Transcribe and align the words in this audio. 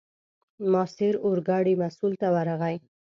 ماسیر 0.71 1.15
اورګاډي 1.25 1.73
مسوول 1.81 2.13
ته 2.21 2.27
ورغی. 2.35 2.75